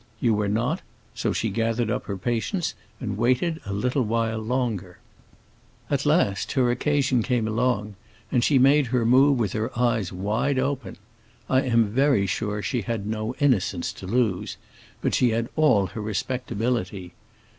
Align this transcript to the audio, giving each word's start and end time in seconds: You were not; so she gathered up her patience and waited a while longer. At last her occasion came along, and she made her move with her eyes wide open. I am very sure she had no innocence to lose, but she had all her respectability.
You 0.19 0.33
were 0.33 0.47
not; 0.47 0.81
so 1.13 1.31
she 1.31 1.51
gathered 1.51 1.91
up 1.91 2.05
her 2.05 2.17
patience 2.17 2.73
and 2.99 3.19
waited 3.19 3.61
a 3.67 3.71
while 4.01 4.39
longer. 4.39 4.97
At 5.91 6.07
last 6.07 6.53
her 6.53 6.71
occasion 6.71 7.21
came 7.21 7.47
along, 7.47 7.93
and 8.31 8.43
she 8.43 8.57
made 8.57 8.87
her 8.87 9.05
move 9.05 9.37
with 9.37 9.53
her 9.53 9.69
eyes 9.77 10.11
wide 10.11 10.57
open. 10.57 10.97
I 11.47 11.61
am 11.61 11.85
very 11.85 12.25
sure 12.25 12.63
she 12.63 12.81
had 12.81 13.05
no 13.05 13.35
innocence 13.35 13.93
to 13.93 14.07
lose, 14.07 14.57
but 15.03 15.13
she 15.13 15.29
had 15.29 15.49
all 15.55 15.85
her 15.85 16.01
respectability. 16.01 17.13